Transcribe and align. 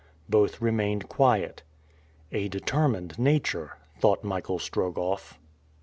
Both 0.27 0.59
remained 0.61 1.09
quiet. 1.09 1.61
"A 2.31 2.47
determined 2.47 3.19
nature!" 3.19 3.77
thought 3.99 4.23
Michael 4.23 4.57
Strogoff. 4.57 5.37